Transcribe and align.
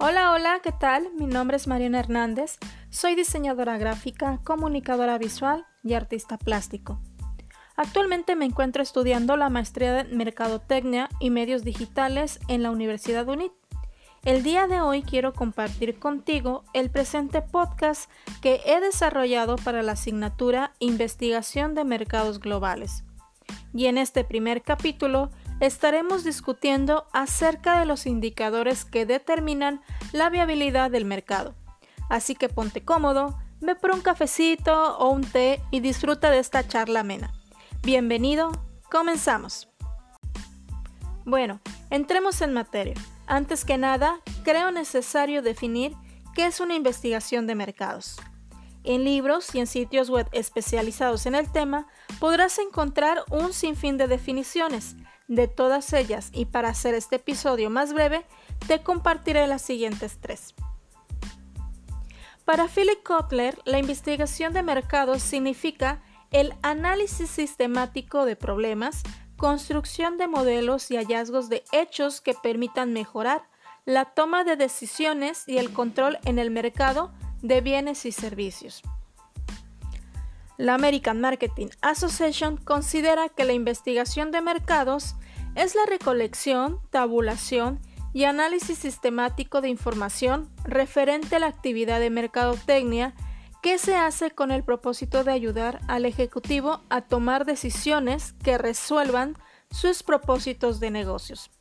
Hola, 0.00 0.30
hola, 0.30 0.60
¿qué 0.62 0.70
tal? 0.70 1.08
Mi 1.18 1.26
nombre 1.26 1.56
es 1.56 1.66
Mariana 1.66 1.98
Hernández, 1.98 2.58
soy 2.88 3.16
diseñadora 3.16 3.78
gráfica, 3.78 4.38
comunicadora 4.44 5.18
visual 5.18 5.66
y 5.82 5.94
artista 5.94 6.38
plástico. 6.38 7.00
Actualmente 7.74 8.36
me 8.36 8.44
encuentro 8.44 8.80
estudiando 8.80 9.36
la 9.36 9.48
maestría 9.48 9.92
de 9.92 10.04
Mercadotecnia 10.04 11.08
y 11.18 11.30
Medios 11.30 11.64
Digitales 11.64 12.38
en 12.46 12.62
la 12.62 12.70
Universidad 12.70 13.26
UNIT. 13.28 13.50
El 14.24 14.44
día 14.44 14.68
de 14.68 14.80
hoy 14.80 15.02
quiero 15.02 15.32
compartir 15.32 15.98
contigo 15.98 16.62
el 16.74 16.92
presente 16.92 17.42
podcast 17.42 18.08
que 18.40 18.60
he 18.66 18.80
desarrollado 18.80 19.56
para 19.56 19.82
la 19.82 19.92
asignatura 19.92 20.74
Investigación 20.78 21.74
de 21.74 21.82
Mercados 21.82 22.38
Globales. 22.38 23.02
Y 23.74 23.86
en 23.86 23.98
este 23.98 24.22
primer 24.22 24.62
capítulo 24.62 25.30
estaremos 25.60 26.24
discutiendo 26.24 27.06
acerca 27.12 27.78
de 27.78 27.86
los 27.86 28.06
indicadores 28.06 28.84
que 28.84 29.06
determinan 29.06 29.82
la 30.12 30.30
viabilidad 30.30 30.90
del 30.90 31.04
mercado. 31.04 31.54
Así 32.08 32.34
que 32.34 32.48
ponte 32.48 32.84
cómodo, 32.84 33.38
ve 33.60 33.74
por 33.74 33.90
un 33.90 34.00
cafecito 34.00 34.98
o 34.98 35.10
un 35.10 35.22
té 35.22 35.60
y 35.70 35.80
disfruta 35.80 36.30
de 36.30 36.38
esta 36.38 36.66
charla 36.66 37.00
amena. 37.00 37.32
Bienvenido, 37.82 38.52
comenzamos. 38.90 39.68
Bueno, 41.24 41.60
entremos 41.90 42.40
en 42.40 42.54
materia. 42.54 42.94
Antes 43.26 43.64
que 43.64 43.76
nada, 43.76 44.20
creo 44.44 44.70
necesario 44.70 45.42
definir 45.42 45.94
qué 46.34 46.46
es 46.46 46.60
una 46.60 46.74
investigación 46.74 47.46
de 47.46 47.54
mercados. 47.54 48.16
En 48.84 49.04
libros 49.04 49.54
y 49.54 49.58
en 49.58 49.66
sitios 49.66 50.08
web 50.08 50.26
especializados 50.32 51.26
en 51.26 51.34
el 51.34 51.50
tema 51.52 51.86
podrás 52.20 52.58
encontrar 52.58 53.24
un 53.30 53.52
sinfín 53.52 53.98
de 53.98 54.06
definiciones, 54.06 54.96
de 55.28 55.46
todas 55.46 55.92
ellas 55.92 56.30
y 56.32 56.46
para 56.46 56.70
hacer 56.70 56.94
este 56.94 57.16
episodio 57.16 57.70
más 57.70 57.92
breve, 57.92 58.24
te 58.66 58.82
compartiré 58.82 59.46
las 59.46 59.62
siguientes 59.62 60.18
tres. 60.20 60.54
Para 62.44 62.66
Philip 62.66 63.02
Kotler, 63.02 63.58
la 63.66 63.78
investigación 63.78 64.54
de 64.54 64.62
mercados 64.62 65.22
significa 65.22 66.02
el 66.30 66.54
análisis 66.62 67.28
sistemático 67.30 68.24
de 68.24 68.36
problemas, 68.36 69.02
construcción 69.36 70.16
de 70.16 70.28
modelos 70.28 70.90
y 70.90 70.96
hallazgos 70.96 71.48
de 71.48 71.62
hechos 71.72 72.20
que 72.20 72.34
permitan 72.34 72.92
mejorar 72.92 73.42
la 73.84 74.06
toma 74.06 74.44
de 74.44 74.56
decisiones 74.56 75.44
y 75.46 75.58
el 75.58 75.72
control 75.72 76.18
en 76.24 76.38
el 76.38 76.50
mercado 76.50 77.12
de 77.42 77.60
bienes 77.60 78.04
y 78.04 78.12
servicios. 78.12 78.82
La 80.58 80.74
American 80.74 81.20
Marketing 81.20 81.68
Association 81.82 82.56
considera 82.56 83.28
que 83.28 83.44
la 83.44 83.52
investigación 83.52 84.32
de 84.32 84.42
mercados 84.42 85.14
es 85.54 85.76
la 85.76 85.86
recolección, 85.88 86.80
tabulación 86.90 87.78
y 88.12 88.24
análisis 88.24 88.76
sistemático 88.76 89.60
de 89.60 89.68
información 89.68 90.50
referente 90.64 91.36
a 91.36 91.38
la 91.38 91.46
actividad 91.46 92.00
de 92.00 92.10
mercadotecnia 92.10 93.14
que 93.62 93.78
se 93.78 93.94
hace 93.94 94.32
con 94.32 94.50
el 94.50 94.64
propósito 94.64 95.22
de 95.22 95.30
ayudar 95.30 95.78
al 95.86 96.04
Ejecutivo 96.04 96.82
a 96.90 97.02
tomar 97.02 97.44
decisiones 97.44 98.32
que 98.42 98.58
resuelvan 98.58 99.36
sus 99.70 100.02
propósitos 100.02 100.80
de 100.80 100.90
negocios. 100.90 101.52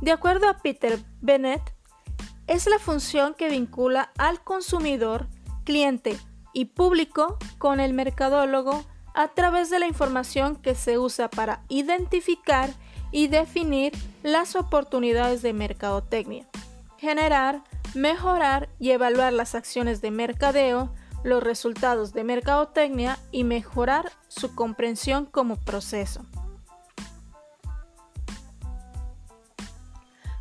De 0.00 0.10
acuerdo 0.10 0.48
a 0.48 0.56
Peter 0.56 0.98
Bennett, 1.20 1.74
es 2.46 2.66
la 2.66 2.78
función 2.78 3.34
que 3.34 3.50
vincula 3.50 4.10
al 4.16 4.42
consumidor, 4.42 5.28
cliente 5.64 6.18
y 6.52 6.66
público 6.66 7.38
con 7.58 7.80
el 7.80 7.92
mercadólogo 7.92 8.84
a 9.14 9.28
través 9.28 9.70
de 9.70 9.78
la 9.78 9.86
información 9.86 10.56
que 10.56 10.74
se 10.74 10.98
usa 10.98 11.28
para 11.28 11.62
identificar 11.68 12.70
y 13.12 13.28
definir 13.28 13.92
las 14.22 14.54
oportunidades 14.54 15.42
de 15.42 15.52
mercadotecnia, 15.52 16.46
generar, 16.98 17.62
mejorar 17.94 18.68
y 18.78 18.90
evaluar 18.90 19.32
las 19.32 19.54
acciones 19.54 20.00
de 20.00 20.10
mercadeo, 20.10 20.92
los 21.24 21.42
resultados 21.42 22.12
de 22.12 22.24
mercadotecnia 22.24 23.18
y 23.30 23.44
mejorar 23.44 24.12
su 24.28 24.54
comprensión 24.54 25.26
como 25.26 25.56
proceso. 25.56 26.24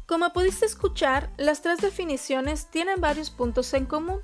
Como 0.05 0.33
pudiste 0.33 0.65
escuchar, 0.65 1.29
las 1.37 1.61
tres 1.61 1.79
definiciones 1.81 2.65
tienen 2.71 2.99
varios 2.99 3.29
puntos 3.29 3.73
en 3.75 3.85
común. 3.85 4.21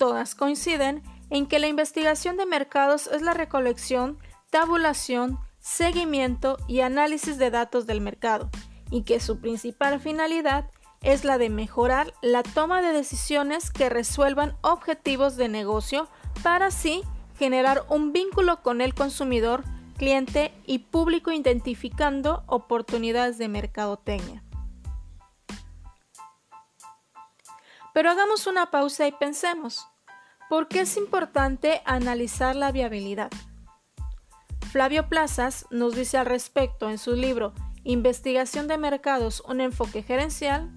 Todas 0.00 0.34
coinciden 0.34 1.02
en 1.28 1.44
que 1.44 1.58
la 1.58 1.68
investigación 1.68 2.38
de 2.38 2.46
mercados 2.46 3.06
es 3.08 3.20
la 3.20 3.34
recolección, 3.34 4.16
tabulación, 4.48 5.38
seguimiento 5.58 6.56
y 6.66 6.80
análisis 6.80 7.36
de 7.36 7.50
datos 7.50 7.86
del 7.86 8.00
mercado, 8.00 8.48
y 8.90 9.02
que 9.02 9.20
su 9.20 9.40
principal 9.40 10.00
finalidad 10.00 10.70
es 11.02 11.24
la 11.26 11.36
de 11.36 11.50
mejorar 11.50 12.14
la 12.22 12.42
toma 12.42 12.80
de 12.80 12.94
decisiones 12.94 13.70
que 13.70 13.90
resuelvan 13.90 14.56
objetivos 14.62 15.36
de 15.36 15.50
negocio 15.50 16.08
para 16.42 16.68
así 16.68 17.02
generar 17.38 17.84
un 17.90 18.14
vínculo 18.14 18.62
con 18.62 18.80
el 18.80 18.94
consumidor, 18.94 19.64
cliente 19.98 20.50
y 20.64 20.78
público 20.78 21.30
identificando 21.30 22.42
oportunidades 22.46 23.36
de 23.36 23.48
mercadotecnia. 23.48 24.42
Pero 27.92 28.10
hagamos 28.10 28.46
una 28.46 28.70
pausa 28.70 29.06
y 29.06 29.12
pensemos, 29.12 29.86
¿por 30.48 30.68
qué 30.68 30.80
es 30.80 30.96
importante 30.96 31.82
analizar 31.84 32.54
la 32.54 32.72
viabilidad? 32.72 33.30
Flavio 34.70 35.08
Plazas 35.08 35.66
nos 35.70 35.96
dice 35.96 36.16
al 36.16 36.26
respecto 36.26 36.88
en 36.88 36.98
su 36.98 37.14
libro 37.14 37.52
Investigación 37.82 38.68
de 38.68 38.78
Mercados, 38.78 39.42
un 39.48 39.60
enfoque 39.60 40.02
gerencial, 40.02 40.70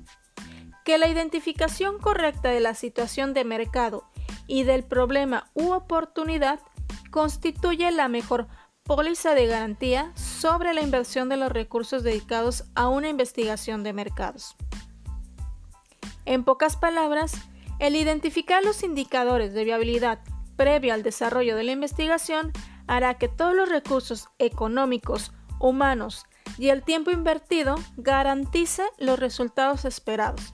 que 0.84 0.98
la 0.98 1.08
identificación 1.08 2.00
correcta 2.00 2.50
de 2.50 2.60
la 2.60 2.74
situación 2.74 3.34
de 3.34 3.46
mercado 3.46 4.10
y 4.48 4.64
del 4.64 4.84
problema 4.84 5.50
u 5.54 5.72
oportunidad 5.72 6.60
constituye 7.12 7.92
la 7.92 8.08
mejor 8.08 8.48
póliza 8.84 9.36
de 9.36 9.48
garantía 9.48 10.12
sobre 10.16 10.74
la 10.74 10.82
inversión 10.82 11.30
de 11.30 11.38
los 11.38 11.52
recursos 11.52 12.04
dedicados 12.04 12.66
a 12.76 12.88
una 12.88 13.10
investigación 13.10 13.84
de 13.84 13.94
mercados. 13.94 14.56
En 16.26 16.44
pocas 16.44 16.78
palabras, 16.78 17.34
el 17.80 17.96
identificar 17.96 18.64
los 18.64 18.84
indicadores 18.84 19.54
de 19.54 19.64
viabilidad 19.66 20.20
previo 20.56 20.94
al 20.94 21.04
desarrollo 21.04 21.56
de 21.56 21.64
la 21.64 21.72
investigación 21.72 22.52
hará 22.88 23.16
que 23.16 23.28
todos 23.28 23.56
los 23.56 23.70
recursos 23.70 24.30
económicos, 24.40 25.32
humanos 25.60 26.26
y 26.58 26.70
el 26.70 26.84
tiempo 26.84 27.12
invertido 27.12 27.76
garantice 27.98 28.84
los 28.98 29.20
resultados 29.20 29.86
esperados. 29.86 30.54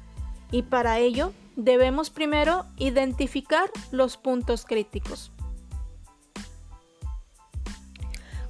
Y 0.51 0.63
para 0.63 0.99
ello 0.99 1.33
debemos 1.55 2.09
primero 2.09 2.65
identificar 2.77 3.69
los 3.91 4.17
puntos 4.17 4.65
críticos. 4.65 5.31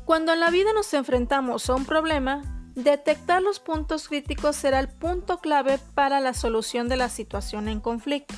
Cuando 0.06 0.34
en 0.34 0.40
la 0.40 0.50
vida 0.50 0.74
nos 0.74 0.94
enfrentamos 0.94 1.70
a 1.70 1.76
un 1.76 1.86
problema, 1.86 2.59
Detectar 2.84 3.42
los 3.42 3.60
puntos 3.60 4.08
críticos 4.08 4.56
será 4.56 4.80
el 4.80 4.88
punto 4.88 5.40
clave 5.40 5.82
para 5.96 6.22
la 6.22 6.34
solución 6.34 6.88
de 6.88 6.96
la 6.96 7.10
situación 7.10 7.68
en 7.68 7.82
conflicto. 7.82 8.36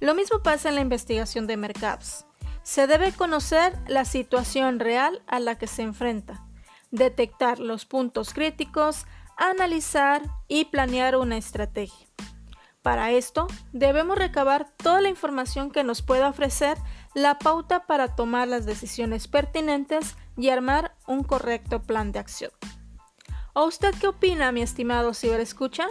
Lo 0.00 0.14
mismo 0.14 0.42
pasa 0.42 0.68
en 0.68 0.74
la 0.74 0.82
investigación 0.82 1.46
de 1.46 1.56
mercados. 1.56 2.26
Se 2.62 2.86
debe 2.86 3.12
conocer 3.12 3.72
la 3.86 4.04
situación 4.04 4.80
real 4.80 5.22
a 5.26 5.40
la 5.40 5.56
que 5.56 5.66
se 5.66 5.80
enfrenta, 5.80 6.44
detectar 6.90 7.58
los 7.58 7.86
puntos 7.86 8.34
críticos, 8.34 9.06
analizar 9.38 10.20
y 10.46 10.66
planear 10.66 11.16
una 11.16 11.38
estrategia. 11.38 12.06
Para 12.82 13.12
esto, 13.12 13.46
debemos 13.72 14.18
recabar 14.18 14.68
toda 14.76 15.00
la 15.00 15.08
información 15.08 15.70
que 15.70 15.84
nos 15.84 16.02
pueda 16.02 16.28
ofrecer 16.28 16.76
la 17.14 17.38
pauta 17.38 17.86
para 17.86 18.14
tomar 18.14 18.46
las 18.46 18.66
decisiones 18.66 19.26
pertinentes 19.26 20.16
y 20.36 20.50
armar 20.50 20.94
un 21.06 21.24
correcto 21.24 21.80
plan 21.80 22.12
de 22.12 22.18
acción. 22.18 22.50
¿O 23.56 23.66
usted 23.66 23.94
qué 24.00 24.08
opina, 24.08 24.50
mi 24.50 24.62
estimado 24.62 25.14
ciberescucha? 25.14 25.86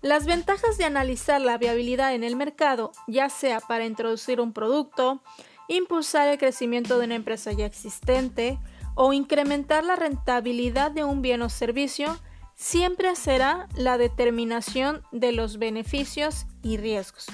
Las 0.00 0.24
ventajas 0.24 0.78
de 0.78 0.84
analizar 0.86 1.42
la 1.42 1.58
viabilidad 1.58 2.14
en 2.14 2.24
el 2.24 2.36
mercado, 2.36 2.90
ya 3.06 3.28
sea 3.28 3.60
para 3.60 3.84
introducir 3.84 4.40
un 4.40 4.54
producto, 4.54 5.22
impulsar 5.68 6.28
el 6.28 6.38
crecimiento 6.38 6.98
de 6.98 7.04
una 7.04 7.16
empresa 7.16 7.52
ya 7.52 7.66
existente 7.66 8.58
o 8.94 9.12
incrementar 9.12 9.84
la 9.84 9.94
rentabilidad 9.94 10.90
de 10.90 11.04
un 11.04 11.20
bien 11.20 11.42
o 11.42 11.50
servicio, 11.50 12.18
siempre 12.54 13.14
será 13.14 13.68
la 13.76 13.98
determinación 13.98 15.02
de 15.12 15.32
los 15.32 15.58
beneficios 15.58 16.46
y 16.62 16.78
riesgos. 16.78 17.26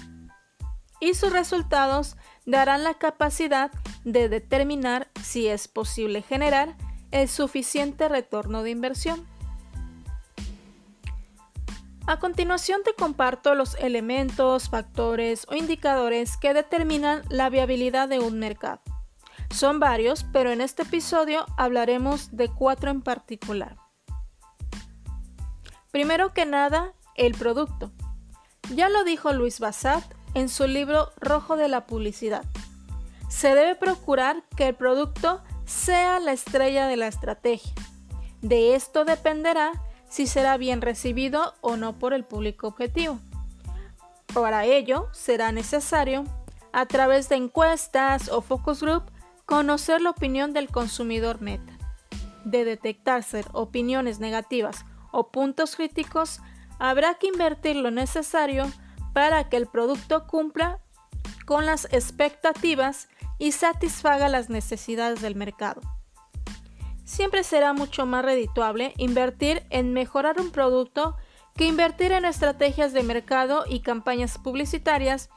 Y 1.01 1.15
sus 1.15 1.33
resultados 1.33 2.17
darán 2.47 2.83
la 2.83 2.95
capacidad 2.95 3.71
de 4.03 4.29
determinar 4.29 5.09
si 5.23 5.47
es 5.47 5.69
posible 5.69 6.23
generar 6.23 6.77
el 7.11 7.29
suficiente 7.29 8.09
retorno 8.09 8.63
de 8.63 8.71
inversión. 8.71 9.27
A 12.07 12.19
continuación 12.19 12.81
te 12.85 12.95
comparto 12.95 13.55
los 13.55 13.75
elementos, 13.75 14.71
factores 14.71 15.47
o 15.51 15.55
indicadores 15.55 16.39
que 16.39 16.55
determinan 16.55 17.23
la 17.29 17.51
viabilidad 17.51 18.09
de 18.09 18.19
un 18.19 18.39
mercado. 18.39 18.81
Son 19.51 19.79
varios, 19.79 20.25
pero 20.33 20.51
en 20.51 20.61
este 20.61 20.83
episodio 20.83 21.45
hablaremos 21.57 22.35
de 22.35 22.49
cuatro 22.49 22.91
en 22.91 23.03
particular. 23.03 23.77
Primero 25.91 26.33
que 26.33 26.47
nada, 26.47 26.95
el 27.15 27.35
producto. 27.35 27.93
Ya 28.75 28.89
lo 28.89 29.05
dijo 29.05 29.33
Luis 29.33 29.61
Bassat 29.61 30.05
en 30.35 30.49
su 30.49 30.67
libro 30.67 31.11
Rojo 31.19 31.57
de 31.57 31.69
la 31.69 31.87
Publicidad. 31.87 32.45
Se 33.29 33.55
debe 33.55 33.75
procurar 33.75 34.45
que 34.57 34.69
el 34.69 34.75
producto 34.75 35.43
sea 35.69 36.19
la 36.19 36.33
estrella 36.33 36.87
de 36.87 36.97
la 36.97 37.07
estrategia. 37.07 37.73
De 38.41 38.75
esto 38.75 39.05
dependerá 39.05 39.73
si 40.09 40.27
será 40.27 40.57
bien 40.57 40.81
recibido 40.81 41.55
o 41.61 41.77
no 41.77 41.99
por 41.99 42.15
el 42.15 42.25
público 42.25 42.69
objetivo. 42.69 43.19
Para 44.33 44.65
ello, 44.65 45.09
será 45.13 45.53
necesario, 45.53 46.25
a 46.73 46.87
través 46.87 47.29
de 47.29 47.37
encuestas 47.37 48.31
o 48.31 48.41
focus 48.41 48.83
group, 48.83 49.11
conocer 49.45 50.01
la 50.01 50.11
opinión 50.11 50.53
del 50.53 50.69
consumidor 50.69 51.41
meta. 51.41 51.73
De 52.45 52.65
detectarse 52.65 53.45
opiniones 53.53 54.21
negativas 54.21 54.87
o 55.11 55.29
puntos 55.29 55.77
críticos, 55.77 56.41
habrá 56.79 57.15
que 57.15 57.27
invertir 57.27 57.77
lo 57.77 57.91
necesario 57.91 58.71
para 59.13 59.49
que 59.51 59.57
el 59.59 59.67
producto 59.67 60.27
cumpla 60.27 60.81
con 61.45 61.67
las 61.67 61.87
expectativas 61.93 63.09
y 63.39 63.53
satisfaga 63.53 64.29
las 64.29 64.51
necesidades 64.51 65.21
del 65.21 65.37
mercado. 65.37 65.81
Siempre 67.05 67.43
será 67.43 67.73
mucho 67.73 68.05
más 68.05 68.25
redituable 68.25 68.93
invertir 68.99 69.63
en 69.71 69.93
mejorar 69.93 70.41
un 70.41 70.51
producto 70.51 71.17
que 71.55 71.67
invertir 71.67 72.13
en 72.13 72.25
estrategias 72.25 72.93
de 72.93 73.03
mercado 73.03 73.65
y 73.69 73.81
campañas 73.81 74.39
publicitarias 74.39 75.31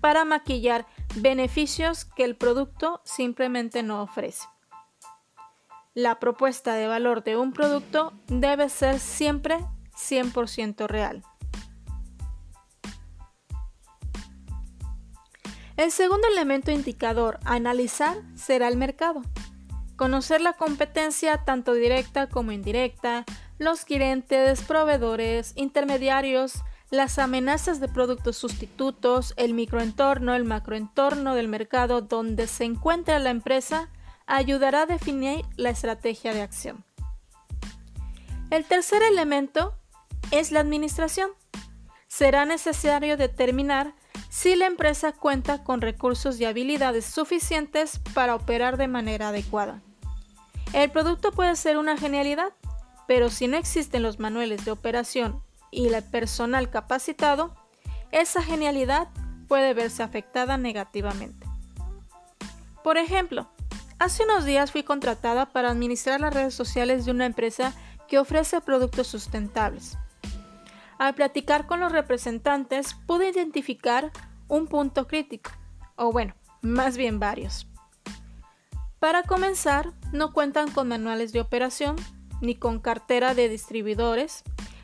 para 0.00 0.24
maquillar 0.24 0.86
beneficios 1.16 2.04
que 2.04 2.24
el 2.24 2.36
producto 2.36 3.00
simplemente 3.04 3.82
no 3.82 4.02
ofrece. 4.02 4.46
La 5.94 6.18
propuesta 6.18 6.74
de 6.74 6.86
valor 6.86 7.24
de 7.24 7.36
un 7.36 7.52
producto 7.52 8.12
debe 8.28 8.68
ser 8.68 9.00
siempre 9.00 9.58
100% 9.94 10.86
real. 10.86 11.24
El 15.78 15.92
segundo 15.92 16.26
elemento 16.26 16.72
indicador 16.72 17.38
a 17.44 17.54
analizar 17.54 18.16
será 18.34 18.66
el 18.66 18.76
mercado. 18.76 19.22
Conocer 19.94 20.40
la 20.40 20.54
competencia 20.54 21.44
tanto 21.44 21.72
directa 21.72 22.28
como 22.28 22.50
indirecta, 22.50 23.24
los 23.58 23.84
clientes, 23.84 24.60
proveedores, 24.62 25.52
intermediarios, 25.54 26.64
las 26.90 27.20
amenazas 27.20 27.78
de 27.78 27.86
productos 27.86 28.36
sustitutos, 28.36 29.34
el 29.36 29.54
microentorno, 29.54 30.34
el 30.34 30.42
macroentorno 30.42 31.36
del 31.36 31.46
mercado 31.46 32.00
donde 32.00 32.48
se 32.48 32.64
encuentra 32.64 33.20
la 33.20 33.30
empresa, 33.30 33.88
ayudará 34.26 34.82
a 34.82 34.86
definir 34.86 35.44
la 35.54 35.70
estrategia 35.70 36.34
de 36.34 36.42
acción. 36.42 36.84
El 38.50 38.64
tercer 38.64 39.04
elemento 39.04 39.78
es 40.32 40.50
la 40.50 40.58
administración. 40.58 41.30
Será 42.08 42.46
necesario 42.46 43.16
determinar 43.16 43.94
si 44.28 44.56
la 44.56 44.66
empresa 44.66 45.12
cuenta 45.12 45.64
con 45.64 45.80
recursos 45.80 46.38
y 46.40 46.44
habilidades 46.44 47.04
suficientes 47.04 48.00
para 48.14 48.34
operar 48.34 48.76
de 48.76 48.88
manera 48.88 49.28
adecuada. 49.28 49.80
El 50.72 50.90
producto 50.90 51.32
puede 51.32 51.56
ser 51.56 51.78
una 51.78 51.96
genialidad, 51.96 52.52
pero 53.06 53.30
si 53.30 53.48
no 53.48 53.56
existen 53.56 54.02
los 54.02 54.18
manuales 54.18 54.64
de 54.64 54.70
operación 54.70 55.42
y 55.70 55.88
el 55.88 56.02
personal 56.04 56.70
capacitado, 56.70 57.54
esa 58.12 58.42
genialidad 58.42 59.08
puede 59.48 59.72
verse 59.72 60.02
afectada 60.02 60.58
negativamente. 60.58 61.46
Por 62.84 62.98
ejemplo, 62.98 63.48
hace 63.98 64.24
unos 64.24 64.44
días 64.44 64.72
fui 64.72 64.82
contratada 64.82 65.46
para 65.46 65.70
administrar 65.70 66.20
las 66.20 66.34
redes 66.34 66.54
sociales 66.54 67.04
de 67.06 67.10
una 67.10 67.26
empresa 67.26 67.72
que 68.08 68.18
ofrece 68.18 68.60
productos 68.60 69.06
sustentables. 69.06 69.96
Al 70.98 71.14
platicar 71.14 71.66
con 71.66 71.80
los 71.80 71.92
representantes 71.92 72.94
pude 73.06 73.30
identificar 73.30 74.10
un 74.48 74.66
punto 74.66 75.06
crítico, 75.06 75.52
o 75.96 76.10
bueno, 76.10 76.34
más 76.60 76.96
bien 76.96 77.20
varios. 77.20 77.68
Para 78.98 79.22
comenzar, 79.22 79.92
no 80.12 80.32
cuentan 80.32 80.70
con 80.72 80.88
manuales 80.88 81.32
de 81.32 81.40
operación, 81.40 81.96
ni 82.40 82.56
con 82.56 82.80
cartera 82.80 83.34
de 83.34 83.48
distribuidores, 83.48 84.42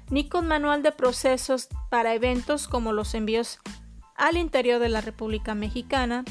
ni 0.08 0.28
con 0.28 0.46
manual 0.46 0.82
de 0.82 0.92
procesos 0.92 1.68
para 1.90 2.14
eventos 2.14 2.68
como 2.68 2.92
los 2.92 3.14
envíos 3.14 3.58
al 4.14 4.36
interior 4.36 4.78
de 4.78 4.88
la 4.88 5.00
República 5.00 5.54
Mexicana, 5.56 6.24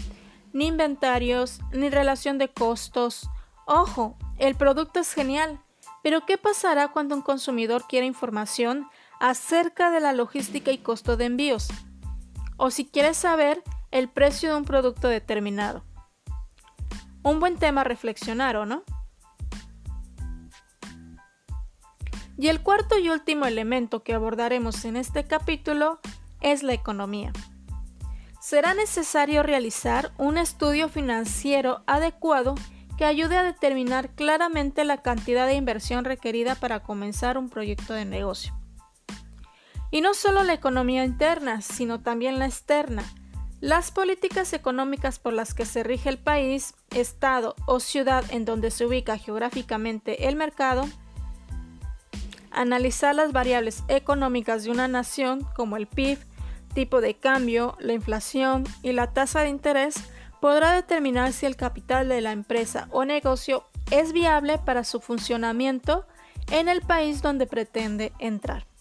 ni 0.53 0.67
inventarios, 0.67 1.59
ni 1.73 1.89
relación 1.89 2.37
de 2.37 2.47
costos. 2.47 3.29
Ojo, 3.65 4.15
el 4.37 4.55
producto 4.55 5.01
es 5.01 5.11
genial, 5.13 5.59
pero 6.03 6.25
¿qué 6.25 6.37
pasará 6.37 6.89
cuando 6.89 7.15
un 7.15 7.21
consumidor 7.21 7.85
quiere 7.87 8.05
información 8.05 8.87
acerca 9.23 9.89
de 9.89 10.01
la 10.01 10.11
logística 10.11 10.71
y 10.71 10.79
costo 10.79 11.15
de 11.15 11.23
envíos? 11.23 11.69
O 12.57 12.71
si 12.71 12.83
quiere 12.83 13.13
saber 13.13 13.63
el 13.89 14.09
precio 14.09 14.49
de 14.49 14.57
un 14.57 14.65
producto 14.65 15.07
determinado. 15.07 15.85
Un 17.23 17.39
buen 17.39 17.57
tema 17.57 17.81
a 17.81 17.85
reflexionar, 17.85 18.57
¿o 18.57 18.65
no? 18.65 18.83
Y 22.37 22.49
el 22.49 22.61
cuarto 22.61 22.99
y 22.99 23.09
último 23.09 23.45
elemento 23.45 24.03
que 24.03 24.13
abordaremos 24.13 24.83
en 24.83 24.97
este 24.97 25.23
capítulo 25.23 26.01
es 26.41 26.61
la 26.61 26.73
economía. 26.73 27.31
Será 28.41 28.73
necesario 28.73 29.41
realizar 29.41 30.11
un 30.17 30.37
estudio 30.37 30.89
financiero 30.89 31.81
adecuado 31.87 32.55
que 32.97 33.05
ayude 33.05 33.37
a 33.37 33.43
determinar 33.43 34.09
claramente 34.15 34.83
la 34.83 35.01
cantidad 35.01 35.47
de 35.47 35.53
inversión 35.53 36.03
requerida 36.03 36.55
para 36.55 36.81
comenzar 36.81 37.37
un 37.37 37.47
proyecto 37.47 37.93
de 37.93 38.03
negocio. 38.03 38.53
Y 39.93 40.01
no 40.01 40.15
solo 40.15 40.43
la 40.43 40.55
economía 40.55 41.05
interna, 41.05 41.61
sino 41.61 42.01
también 42.01 42.39
la 42.39 42.47
externa. 42.47 43.03
Las 43.61 43.91
políticas 43.91 44.51
económicas 44.53 45.19
por 45.19 45.33
las 45.33 45.53
que 45.53 45.67
se 45.67 45.83
rige 45.83 46.09
el 46.09 46.17
país, 46.17 46.73
estado 46.95 47.53
o 47.67 47.79
ciudad 47.79 48.25
en 48.31 48.43
donde 48.43 48.71
se 48.71 48.87
ubica 48.87 49.19
geográficamente 49.19 50.27
el 50.27 50.35
mercado, 50.35 50.89
analizar 52.49 53.13
las 53.13 53.33
variables 53.33 53.83
económicas 53.87 54.63
de 54.63 54.71
una 54.71 54.87
nación 54.87 55.47
como 55.55 55.77
el 55.77 55.85
PIB, 55.85 56.17
tipo 56.73 56.99
de 56.99 57.13
cambio, 57.13 57.77
la 57.79 57.93
inflación 57.93 58.63
y 58.81 58.93
la 58.93 59.13
tasa 59.13 59.41
de 59.41 59.49
interés 59.49 59.93
podrá 60.41 60.73
determinar 60.73 61.33
si 61.33 61.45
el 61.45 61.55
capital 61.55 62.09
de 62.09 62.21
la 62.21 62.31
empresa 62.31 62.87
o 62.89 63.05
negocio 63.05 63.63
es 63.91 64.11
viable 64.11 64.57
para 64.57 64.85
su 64.85 64.99
funcionamiento 64.99 66.07
en 66.49 66.67
el 66.67 66.81
país 66.81 67.21
donde 67.21 67.45
pretende 67.45 68.11
entrar. 68.17 68.72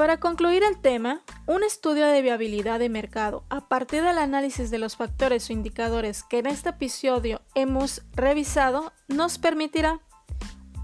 Para 0.00 0.18
concluir 0.18 0.62
el 0.62 0.80
tema, 0.80 1.20
un 1.46 1.62
estudio 1.62 2.06
de 2.06 2.22
viabilidad 2.22 2.78
de 2.78 2.88
mercado 2.88 3.44
a 3.50 3.68
partir 3.68 4.02
del 4.02 4.16
análisis 4.16 4.70
de 4.70 4.78
los 4.78 4.96
factores 4.96 5.50
o 5.50 5.52
indicadores 5.52 6.22
que 6.22 6.38
en 6.38 6.46
este 6.46 6.70
episodio 6.70 7.42
hemos 7.54 8.00
revisado 8.14 8.94
nos 9.08 9.36
permitirá 9.36 10.00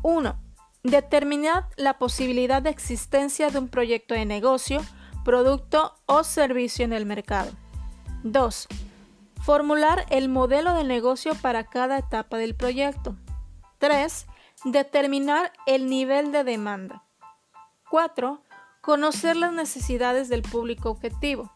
1. 0.02 0.38
Determinar 0.82 1.66
la 1.78 1.96
posibilidad 1.96 2.61
de 2.61 2.68
existencia 2.68 3.49
de 3.49 3.58
un 3.58 3.68
proyecto 3.68 4.12
de 4.12 4.26
negocio, 4.26 4.82
producto 5.25 5.94
o 6.04 6.23
servicio 6.23 6.85
en 6.85 6.92
el 6.92 7.06
mercado. 7.06 7.52
2. 8.23 8.68
Formular 9.40 10.04
el 10.11 10.28
modelo 10.28 10.75
de 10.75 10.85
negocio 10.85 11.35
para 11.37 11.64
cada 11.64 11.96
etapa 11.96 12.37
del 12.37 12.54
proyecto. 12.54 13.16
3. 13.78 14.26
Determinar 14.66 15.54
el 15.64 15.88
nivel 15.88 16.32
de 16.32 16.44
demanda. 16.44 17.02
4 17.88 18.42
Conocer 18.87 19.35
las 19.35 19.52
necesidades 19.52 20.28
del 20.28 20.43
público 20.43 20.90
objetivo. 20.90 21.50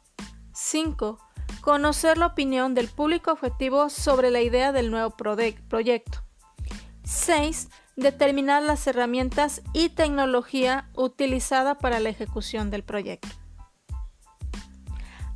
5. 0.52 1.16
Conocer 1.60 2.18
la 2.18 2.26
opinión 2.26 2.74
del 2.74 2.88
público 2.88 3.30
objetivo 3.30 3.88
sobre 3.88 4.32
la 4.32 4.40
idea 4.40 4.72
del 4.72 4.90
nuevo 4.90 5.10
proyecto. 5.10 6.24
6. 7.04 7.68
Determinar 7.94 8.64
las 8.64 8.84
herramientas 8.88 9.62
y 9.72 9.90
tecnología 9.90 10.90
utilizada 10.96 11.78
para 11.78 12.00
la 12.00 12.08
ejecución 12.08 12.68
del 12.68 12.82
proyecto. 12.82 13.28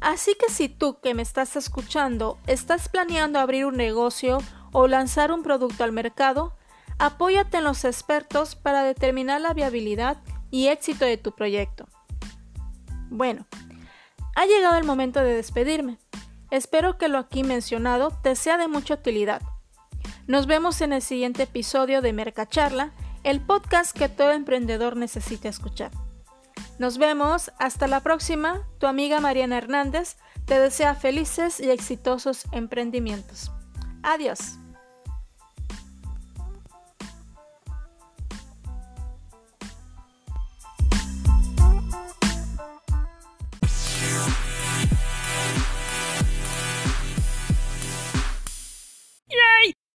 Así 0.01 0.35
que 0.35 0.51
si 0.53 0.69
tú 0.69 0.99
que 1.01 1.15
me 1.15 1.23
estás 1.23 1.55
escuchando 1.55 2.41
estás 2.49 2.89
planeando 2.89 3.39
abrir 3.39 3.67
un 3.67 3.77
negocio 3.77 4.39
o 4.73 4.89
lanzar 4.89 5.31
un 5.31 5.45
producto 5.45 5.85
al 5.85 5.93
mercado, 5.93 6.57
apóyate 6.99 7.59
en 7.59 7.65
los 7.65 7.85
expertos 7.85 8.57
para 8.57 8.83
determinar 8.83 9.41
la 9.41 9.55
viabilidad 9.55 10.17
y 10.54 10.68
éxito 10.68 11.04
de 11.04 11.16
tu 11.16 11.32
proyecto. 11.32 11.88
Bueno, 13.11 13.44
ha 14.37 14.46
llegado 14.46 14.76
el 14.76 14.84
momento 14.84 15.18
de 15.18 15.34
despedirme. 15.34 15.99
Espero 16.52 16.96
que 16.96 17.08
lo 17.08 17.18
aquí 17.18 17.42
mencionado 17.42 18.12
te 18.23 18.37
sea 18.37 18.56
de 18.56 18.68
mucha 18.68 18.94
utilidad. 18.94 19.42
Nos 20.28 20.46
vemos 20.46 20.80
en 20.80 20.92
el 20.92 21.02
siguiente 21.02 21.42
episodio 21.42 22.02
de 22.02 22.12
Mercacharla, 22.12 22.92
el 23.25 23.40
podcast 23.40 23.99
que 23.99 24.08
todo 24.08 24.30
emprendedor 24.30 24.96
necesita 24.96 25.49
escuchar. 25.49 25.90
Nos 26.78 26.99
vemos, 26.99 27.50
hasta 27.58 27.88
la 27.88 27.99
próxima. 27.99 28.62
Tu 28.78 28.87
amiga 28.87 29.18
Mariana 29.18 29.58
Hernández 29.58 30.18
te 30.44 30.61
desea 30.61 30.94
felices 30.94 31.58
y 31.58 31.70
exitosos 31.70 32.44
emprendimientos. 32.52 33.50
Adiós. 34.04 34.58